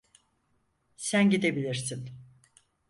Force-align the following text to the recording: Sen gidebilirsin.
Sen 0.95 1.29
gidebilirsin. 1.29 2.09